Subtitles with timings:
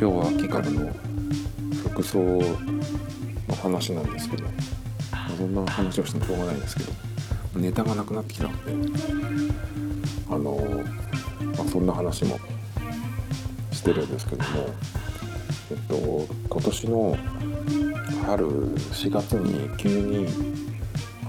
[0.00, 0.90] 今日は秋からの
[1.90, 4.44] 服装の話なんですけど
[5.36, 6.92] そんな話をしてもしょうがないんですけど
[7.56, 8.72] ネタがなくなってきたので
[10.30, 10.56] あの、
[11.54, 12.40] まあ、そんな話も
[13.72, 14.48] してるんですけども
[15.70, 17.18] えっと今年の
[18.24, 20.28] 春4月に急に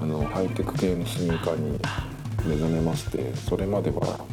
[0.01, 1.77] あのハイテク系のスニーカーに
[2.47, 4.25] 目覚めましてそれまでは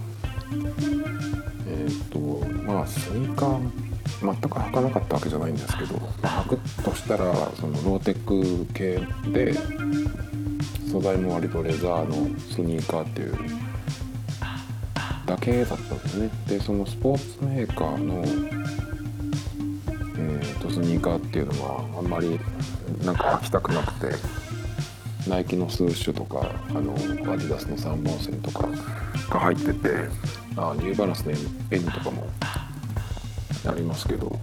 [1.66, 2.20] えっと
[2.62, 3.87] まあスニーカー
[4.20, 9.54] 全く履かなかったわけじゃないんですけど、履くとしたらそのローテック系で
[10.90, 13.38] 素材も割とレザーのスニーカーっていう
[15.26, 16.30] だけだったんですね。
[16.48, 18.24] でそのスポーツメーカーの、
[20.16, 22.40] えーと、スニーカーっていうのはあんまり
[23.04, 24.16] なんか履きたくなくて
[25.28, 28.66] ナイキのスーシュとかあのアディダスの3本線とか
[29.28, 29.90] が入ってて
[30.56, 31.32] あニューバランスの
[31.70, 32.26] N とかも
[33.70, 34.38] ありますけど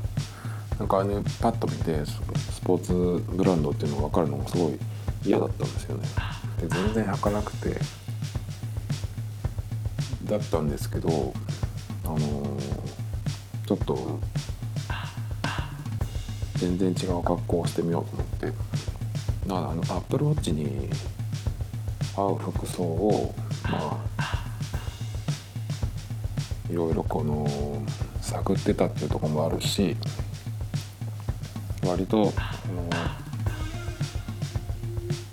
[0.80, 4.80] なんかあれパッと見てスポーツブランドっていうのが分かるのがすごい
[5.26, 6.08] 嫌だったんですよね。
[6.59, 7.80] で全然履かなくて
[10.26, 11.34] だったんですけど
[12.03, 14.20] あのー、ちょっと
[16.58, 18.53] 全然違う格好をしてみようと思って
[19.48, 20.90] あのアップルウォッチに
[22.16, 24.36] 合う服装をまあ
[26.70, 27.48] いろいろこの
[28.36, 29.95] 探ってたっていうとこもあるし
[31.86, 32.83] 割とあの、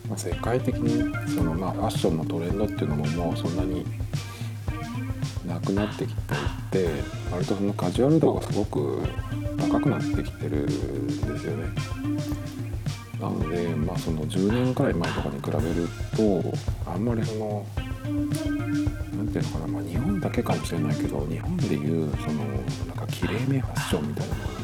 [0.09, 3.85] まあ、世界的にその、まあ、ファッションのトレンドっていうのももうそんなに
[5.47, 6.89] なくなってきていて
[7.33, 9.03] 割とそのカジュアル度がすごく
[9.59, 11.69] 高くなってきてるんですよね。
[13.21, 17.67] なので、まあ、その10年くらい前とかに比べるとあんまりその
[19.33, 22.45] ていうのかな、まあ、日本だけかもしれないけど日本でいうその
[22.87, 24.55] なんかきれいめファッションみたいなのがね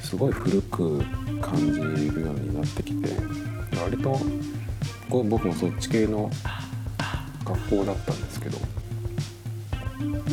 [0.00, 1.02] すごい古く
[1.40, 3.08] 感じるようになってきて
[3.82, 4.18] 割と
[5.10, 6.30] こう僕もそっち系の
[7.44, 8.58] 学校だったんですけど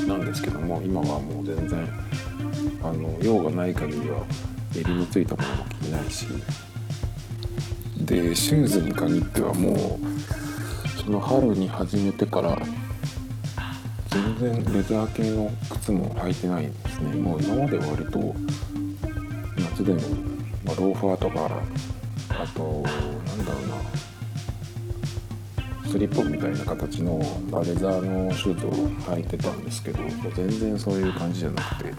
[0.08, 1.88] なんですけども今はもう全然
[2.84, 4.24] あの用がない限りは
[4.76, 6.28] 襟のついたものも着ないし
[7.98, 12.58] でシューズに限ってはもうその春に始めてから
[14.40, 17.16] 然レザー系の靴も履いてないんですね。
[17.16, 18.36] もう今まで割と
[19.58, 20.00] 夏でも、
[20.66, 21.46] まあ、ローファーとか
[22.30, 23.76] あとなんだろうな
[25.90, 27.20] スリッポンみたいな形の、
[27.52, 28.72] まあ、レザーのシューズを
[29.14, 30.00] 履いてたんですけど
[30.36, 31.94] 全然そういう感じじゃなくて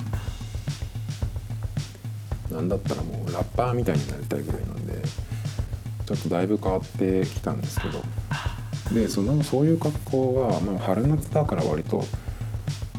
[2.55, 5.03] なんだったらもうラッパーみたいになりたいぐらいなんで
[6.07, 8.01] ちょっとだいぶ変わってきたんですけど。
[8.93, 12.05] でそのそういう格好は、まあ、春夏だから割と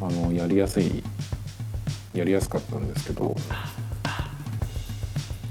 [0.02, 1.04] あのやりやすい
[2.14, 3.36] やりやすかったんですけど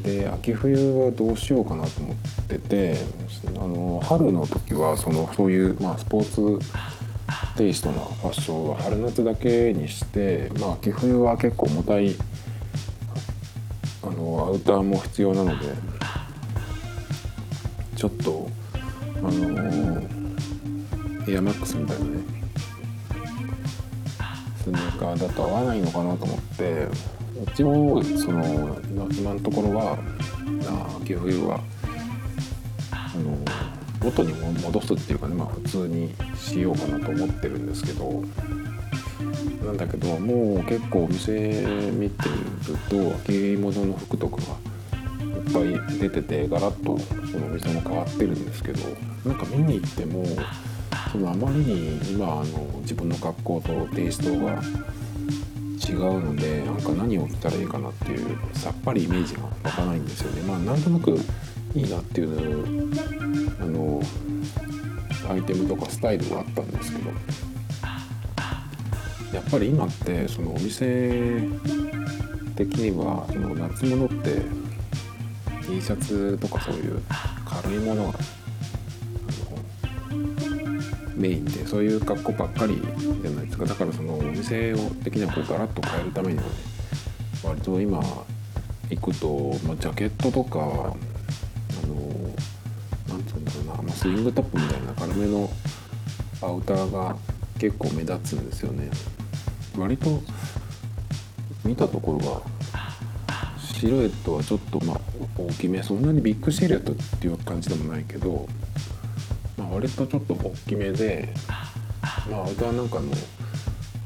[0.03, 2.17] で秋冬はどうしようかなと思っ
[2.49, 2.97] てて
[3.57, 6.67] あの春の時はそのそういう、まあ、スポーツ
[7.57, 12.15] テイストなファッションは春夏だけにして、まあ、秋冬は結構重たい
[14.03, 15.67] あのアウターも必要なので
[17.97, 18.49] ちょっと
[19.19, 20.01] あの
[21.29, 22.30] エアマックスみたいなね
[24.71, 26.87] スニーカーだと合わないのかなと思って
[27.53, 28.79] 一応その
[29.13, 29.99] 今のところは
[31.03, 31.61] 秋冬は
[32.93, 33.37] あの
[34.03, 38.23] 元に戻すっていうかねまあ普通にしようかなと思ってるんですけど
[39.65, 46.99] なんだけどもう結構お店見てると秋物の服とかがいっぱい出ててガラッと
[47.31, 48.81] そのお店も変わってるんですけど
[49.25, 50.25] なんか見に行っても
[51.13, 52.45] そのあまりに今あの
[52.83, 54.63] 自分の格好とテイストが
[55.89, 60.43] 違うのでなんか何を着たらいいかなっていうさっぱりイメージが湧かないんですよね。
[60.43, 61.19] まあなんとなく
[61.75, 62.93] いいなっていう
[63.61, 64.03] あの
[65.29, 67.11] アイテムとかスタイルがあったんですけど
[69.33, 71.43] やっぱり今ってそのお店
[72.57, 74.43] 的にはその夏物って
[75.67, 77.01] T シャツとかそういう
[77.45, 78.19] 軽いものが
[81.21, 82.81] メインでそういう格好ばっかり
[83.23, 83.67] じゃないですか。
[83.67, 86.51] だからそのお店を的にはこうガラッと変えるためにはね
[87.45, 88.03] 割と今
[88.91, 90.95] 行くと、まあ、ジャケットとかあの
[93.09, 95.51] 何て言うんだろうな、まあ、スイングトップみたいな軽めの
[96.43, 97.17] アウターが
[97.59, 98.91] 結構目立つんですよね。
[99.79, 100.23] 割と
[101.65, 102.43] 見たところが
[103.59, 105.01] シルエットはちょっとまあ
[105.39, 108.49] 大きめそんなにビッグシルエットっていう感じでもないけど、
[109.61, 111.29] まあ、割とちょっと大きめで
[112.31, 113.13] まあアウターなんかの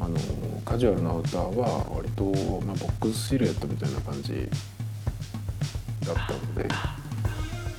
[0.01, 0.19] あの
[0.65, 2.25] カジュアルなアウターは割と、
[2.67, 4.49] まあ、ボックスシルエットみたいな感じ
[6.05, 6.69] だったので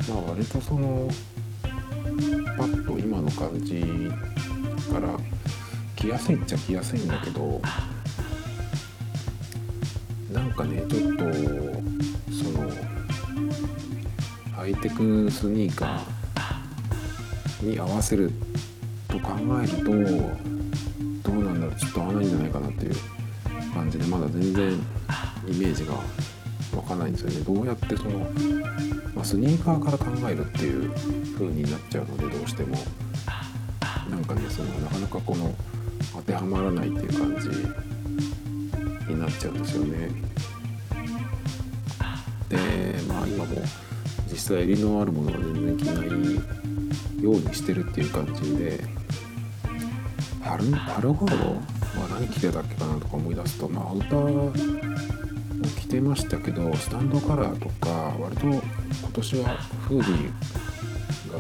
[0.08, 1.10] まあ割とその
[2.58, 4.10] パッと今の感じ
[4.90, 5.10] から
[5.98, 7.62] 着やすいっちゃ着やすいんだけど
[10.32, 11.24] なんかねちょっと
[12.32, 12.72] その
[14.56, 16.15] ハイテクスニーカー
[17.66, 18.32] に合わせる
[19.08, 19.32] と考
[19.62, 19.86] えると
[21.32, 21.76] どうなんだろう。
[21.76, 22.96] ちょっと合わないんじゃないかなっていう
[23.74, 24.78] 感じでまだ全然イ
[25.58, 25.94] メージが
[26.76, 27.40] 湧かないんですよね。
[27.42, 28.20] どうやってその、
[29.16, 30.92] まあ、スニーカーから考えるっていう
[31.34, 32.78] 風になっちゃうのでどうしても。
[34.10, 35.54] なんかねそのなかなかこの
[36.14, 37.50] 当てはまらないっていう感じ
[39.12, 40.10] になっちゃうんですよね。
[42.48, 42.58] で
[43.08, 43.56] まあ今も
[44.32, 46.10] 実際襟のあるものは全然着ない
[47.22, 48.84] ようにしてるっていう感じで
[50.42, 51.58] 春春頃？
[51.96, 54.52] は何着てたっけかなとか思い出すとまあアウターも
[55.80, 57.90] 着てましたけどスタンドカラーとか
[58.20, 58.62] 割と今
[59.14, 59.58] 年は
[59.88, 61.40] フーディーが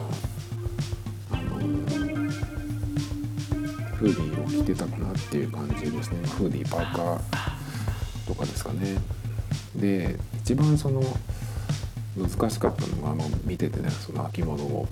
[1.31, 1.57] あの
[3.95, 6.27] フーディーを着てたかなっていう感じですね。
[6.27, 7.19] フーディーパーカー
[8.27, 8.97] とかですかね。
[9.75, 11.03] で一番その
[12.17, 14.87] 難しかったのが、まあ、見ててねその秋物を。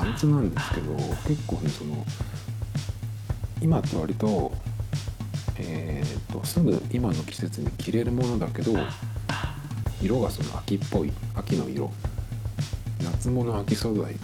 [0.00, 0.94] パンツなんですけど
[1.26, 2.04] 結構ねその
[3.60, 4.52] 今って割と
[5.58, 8.72] えーと、すぐ今の季節に着れるものだけど
[10.02, 11.90] 色がその秋っぽい秋の色。
[13.02, 14.12] 夏物秋素材。
[14.12, 14.16] ん？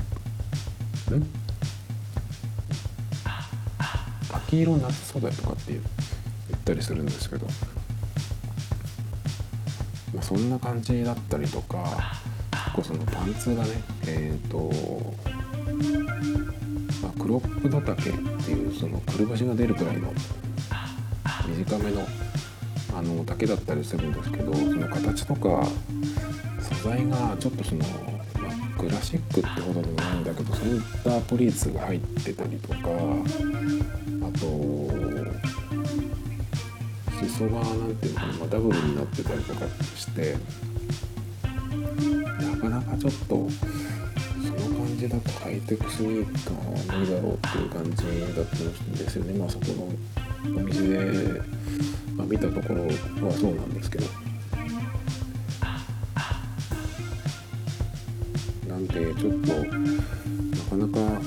[4.33, 5.81] 秋色夏素材とかって言っ
[6.65, 7.47] たりするんですけど、
[10.15, 12.13] まあ、そんな感じだったりとか
[12.51, 13.71] 結構そのパンツがね
[14.07, 14.71] えっ、ー、と、
[17.03, 18.13] まあ、クロップ畑っ
[18.45, 20.13] ていうそのくるぶしが出るくらいの
[21.49, 22.07] 短めの
[22.95, 25.67] あの丈だったりするんですけどその形とか
[26.61, 35.03] 素材がちょっとその、まあ、クラシックってほどでもないんだけどセンタープリーツが入ってたりとかあと
[37.27, 39.61] 裾が何ていうのかな、まあ、ダブルになってたりとか
[39.97, 40.37] して
[41.43, 43.49] なかなかちょっと
[45.03, 47.97] じだとハイテクスニーカーは無理だろうっていう感じ
[48.37, 49.39] だったんですよね。
[49.39, 49.65] まあそこ
[50.47, 51.43] のお店で、
[52.15, 52.87] まあ、見たところ
[53.27, 54.07] はそうなんですけど。
[58.69, 59.67] なんでちょっとな
[60.71, 61.21] かなか、あ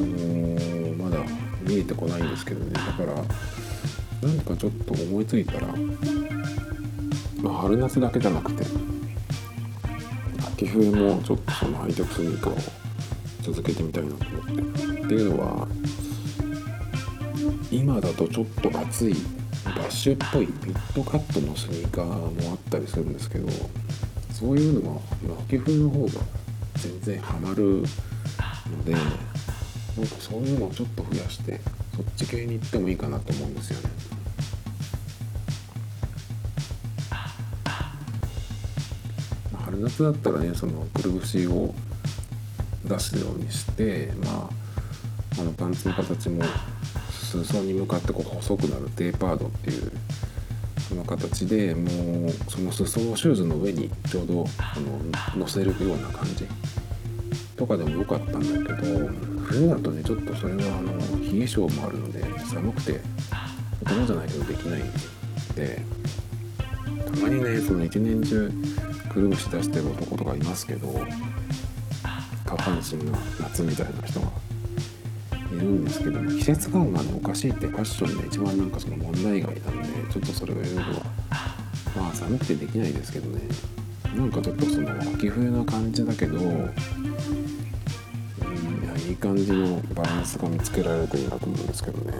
[0.00, 1.18] のー、まだ
[1.62, 2.72] 見えてこないんですけどね。
[2.72, 3.14] だから
[4.22, 5.68] 何かちょっと思いついたら、
[7.42, 8.64] まあ、春夏だけじゃなくて
[10.58, 12.77] 秋冬もちょっとそのハイテクスニーカーを
[13.52, 15.66] 続けてみたいなと思ってっていうのは
[17.70, 19.14] 今だとちょっと暑い
[19.64, 23.48] バッシュっぽいミッドカットのスニーカーもあったりするんですけど
[24.32, 25.00] そういうのは
[25.46, 26.12] 秋冬の方が
[26.74, 27.82] 全然ハマる
[28.70, 29.08] のでなんか
[30.20, 31.60] そういうのをちょっと増やして
[31.96, 33.90] そっち系に行ってもいいかなと思うんですよね。
[39.64, 41.74] 春夏だったらねそのくるぶしを
[42.88, 44.48] 出すようにしてま
[45.36, 46.42] ああのパンツの形も
[47.36, 49.92] 裾に向かってこう細くなるテーパードっていう
[50.88, 56.46] その形でもうその裾をシューズの上にちょうどあの乗せるような感じ
[57.56, 59.08] とかでも良かったんだけど
[59.44, 60.96] 冬だとねちょっとそれはあの
[61.32, 63.00] 冷え性もあるので寒くて
[63.84, 64.92] 大人じゃないけどできないん
[65.54, 65.82] で
[67.04, 68.50] たまにねその一年中
[69.12, 70.88] くるぶし出してる男とかいますけど
[72.48, 74.28] 下半身が夏みたいな人が
[75.52, 80.84] いるんですけども季節感がねおかしいってファッションで一番なんかその問題外なんでちょっとそれが夜は
[81.94, 83.42] まあ寒くてできないですけどね。
[84.16, 86.72] なんかちょっとその秋冬の感じだけどうん
[89.06, 92.18] いい感じのバランスが見つけられるといいなと思うんですけどね。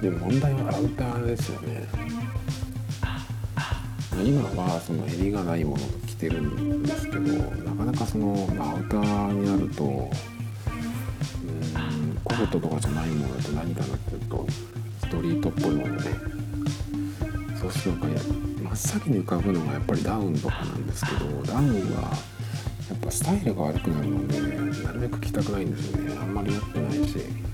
[0.00, 1.86] で問題はアウターですよね。
[4.24, 10.10] 今はその襟がないものと着てるんですけどなかなかその、まあ、アウターになるとうん
[12.24, 14.46] コートとかじゃないものだと何かなっていうと
[15.00, 16.10] ストリートっぽいもので
[17.60, 18.22] そうするとなんか
[18.62, 24.40] 真っ先に浮かぶのがやっぱりダウンとかなんですけどダウンはやっぱスタイルが悪くなるので
[24.84, 26.16] なるべく着たくないんですよね。
[26.20, 27.48] あんまり持ってないし。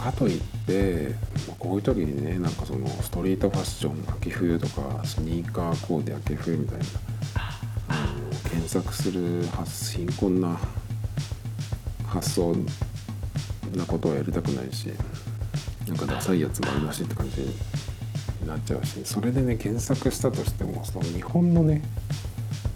[0.00, 1.14] かといって
[1.48, 6.84] まこういう時にねなんかそのストリートファッション秋冬とかスニーカーコーデ秋冬みたいな
[7.88, 9.44] あの検索する
[9.96, 10.58] 貧困な
[12.06, 12.54] 発想
[13.76, 14.88] なことはやりたくないし
[15.86, 17.54] なんかダサいやつ丸出しって感じに
[18.46, 21.82] なっちゃうしそれでね検索したとしてもその日本のね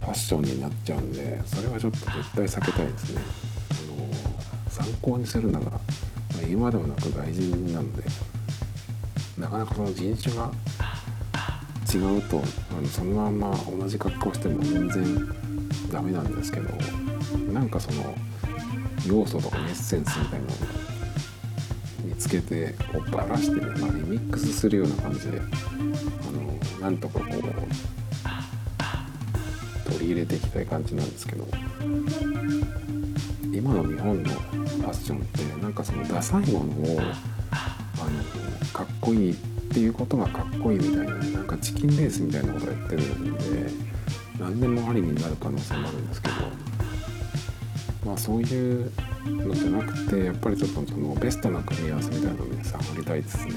[0.00, 3.22] ファッションになっちゃうんでそれはちょっと絶対避けたいですね。
[3.70, 8.02] あの参考にするなら、まあ、今ではなく外人なので
[9.38, 10.50] なかなかその人種が
[11.92, 12.42] 違うと
[12.76, 15.04] あのそのまんま同じ格好しても全然
[15.92, 16.68] ダメなんですけど
[17.52, 18.14] なんかその
[19.06, 20.56] 要素とかエッセンスみたいなのを
[22.04, 25.42] 見つけてこうばらしてね、まあ、リミックスするような感じであ
[26.32, 27.30] のなんとかこう
[29.92, 31.46] 取り入れていきたい感じなんですけど
[33.52, 37.00] 今の日本のファッションってなんかそのダサいものを
[38.72, 39.34] かっこいいっ
[39.72, 43.70] ていうことがかっこいいみたいななんかチキンレースみたいなことをやってるんで
[44.38, 46.34] 何でもありになる可能性もあるんですけど
[48.04, 48.90] まあそういう
[49.26, 53.54] のじゃなくてやっぱりちょっとそのベストな組み合わせみたいなのをね探りたいですね。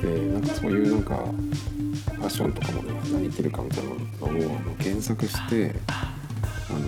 [0.00, 6.80] でなんかそういうなんかファッションとかもね何着るかみたいなのを検索してあの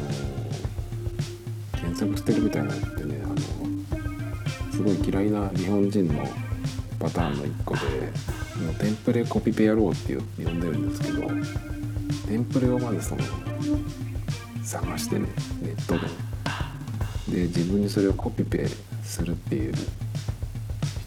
[1.72, 3.34] 検索してるみたいなのってねあの
[4.74, 6.14] すごい嫌いな日本人の
[6.98, 7.80] パターンの一個で
[8.60, 11.28] もうテンプレコピペ野郎って呼んでるんですけど
[12.26, 13.22] テンプレをまずその
[14.64, 15.28] 探してね
[15.62, 16.08] ネットで。
[17.28, 18.66] で自分にそれをコピペ
[19.02, 19.74] するっていう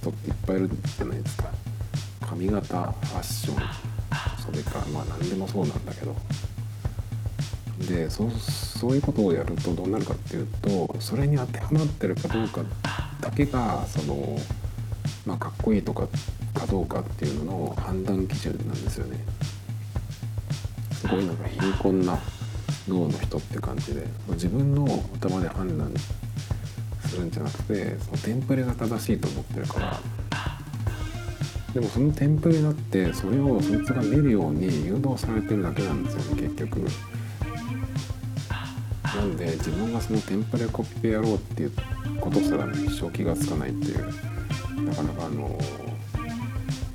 [0.01, 1.49] 人っていっぱいいるじゃないですか。
[2.21, 3.55] 髪型ファッション
[4.43, 6.15] それからまあ何でもそうなんだけど。
[7.87, 12.61] でそそういうことをやるとどうなるかっていうとそれに当てはまってるかどうか
[13.21, 14.37] だけがその、
[15.25, 16.07] まあ、かっこいいとか
[16.53, 19.19] かどうかっていうのの判断基準なんですよね
[20.91, 22.17] すごいなんか貧困な
[22.87, 24.85] 脳の人って感じで自分の
[25.19, 25.91] 頭で判断
[27.05, 29.99] するんじゃなくてそのテンプレが正しいと思ってるから
[31.73, 36.87] でもそのテンプレだってそれをそいつが見るように誘導されてるだけなんですよね結局。
[39.03, 41.71] なんで自分がそのテンプレコピペやろうっていう
[42.19, 44.05] ことすら一生気が付かないっていう
[44.83, 45.59] なかなかあの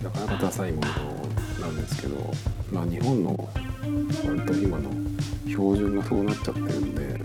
[0.02, 0.88] なかなかダサいもの
[1.60, 2.16] なんですけど
[2.72, 3.48] まあ日本の
[4.26, 4.90] 割と今の
[5.46, 7.20] 標準がそうなっちゃってるんで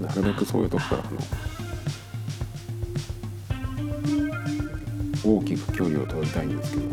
[0.00, 1.18] なるべくそういうとこからあの
[5.24, 6.84] 大きく距離を取りたいんですけど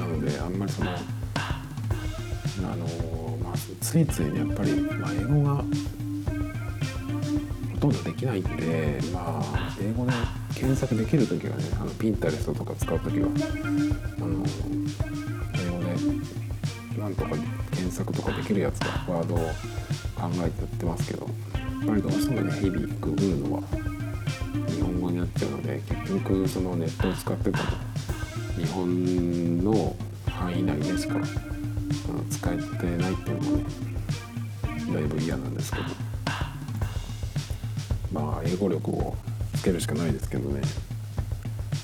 [0.00, 5.64] なのであんまりそのあのまあついついねやっぱり、まあ、英語が
[7.80, 10.12] とんどできないんでまあ英語で
[10.54, 14.44] 検索できる時はねあのピンタレストとか使う時はあの
[15.54, 15.84] 英語
[16.94, 17.30] でなんとか
[17.70, 19.44] 検索とかできるやつかワードを考
[20.44, 23.62] えてやってますけどやっぱりどうしてもね日々ググるのは
[24.68, 27.64] 日本語になっちゃうので結局そのネットを使ってたも
[28.58, 29.96] 日本の
[30.26, 31.14] 範囲内でしか
[32.30, 33.64] 使えてないっていうのもね
[34.92, 36.19] だいぶ嫌なんですけど。
[38.12, 39.16] まあ英語力を
[39.56, 40.60] つけるしかないですけどね、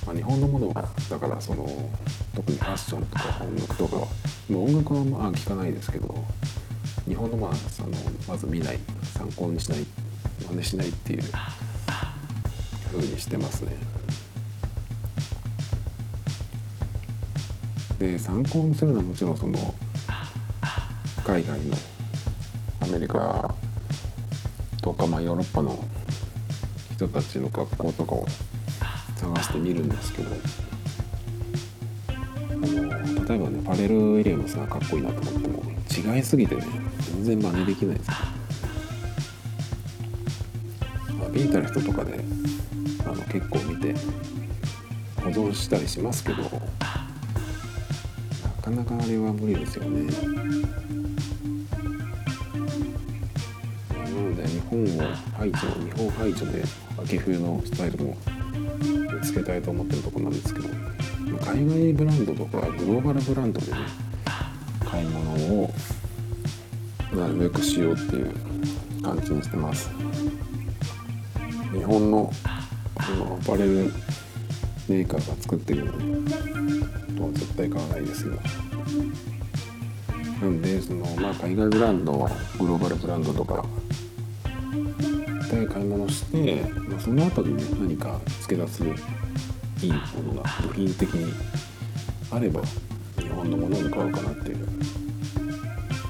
[0.07, 1.67] まあ、日本のものはだからその
[2.35, 4.07] 特にファッションとか音楽とかは
[4.51, 6.25] 音楽はまあ聞かないですけど
[7.07, 7.91] 日本のまあその
[8.29, 8.79] まず見ない
[9.15, 9.87] 参考にしない
[10.49, 11.23] 真似しないっていう
[12.93, 13.77] 風にしてますね。
[17.99, 19.75] で参考にするのはもちろんその
[21.27, 21.77] 海外の
[22.81, 23.55] アメリカ
[24.83, 25.83] とか、まあ、ヨーロッパの
[26.97, 28.27] 人たちの学校とかを
[29.17, 30.31] 探してみるんですけど。
[32.09, 32.13] あ
[32.59, 35.63] の例えばねパレル・ウィリアムスがかっこいいなと思っても
[36.17, 36.63] 違いすぎてね
[37.13, 38.11] 全然真似できないです。
[38.11, 38.17] ま
[41.27, 42.19] あ、ビータの人とかで
[43.05, 43.95] あの結構見て
[45.17, 46.49] 保存したりしますけどな
[48.63, 50.11] かなかあれは無理ですよね。
[54.17, 54.87] なので日本を
[55.37, 56.63] 排除日本排除で
[56.99, 58.17] 秋冬のスタイルも
[59.23, 60.69] つけたいと思ってるとこなんですけど
[61.45, 63.79] 海外ブランドとかグローバルブランドでね
[64.85, 65.71] 買い物を
[67.15, 68.33] なるべくしようっていう
[69.03, 69.91] 感じにしてます。
[71.73, 72.33] 日本の
[73.19, 73.93] のアパレル
[74.89, 78.35] メーカーが作ってるのとは絶対買わないですよ。
[80.41, 83.65] なんでそのまあ海外ブランドはグローバルブランドとか
[85.51, 88.83] で買い物して、まあ、その後にね何か付け出す
[89.83, 91.33] いいものが部品的に
[92.31, 92.61] あれば
[93.19, 94.69] 日本のものを買おうかなっていう。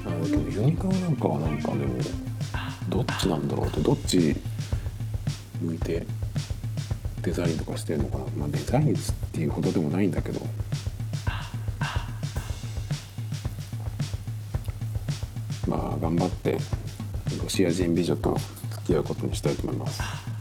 [0.05, 1.99] あのけどユニクロなんかはなんかでも
[2.89, 4.35] どっちなんだろうってどっち
[5.61, 6.05] 向いて
[7.21, 8.25] デザインとかしてるのかな。
[8.37, 8.97] まあデザインっ
[9.33, 10.41] ていうほどでもないんだけど。
[15.67, 16.57] まあ頑張って
[17.47, 18.35] ロシア人美女と
[18.71, 20.36] 付き合うことにしたいと思います。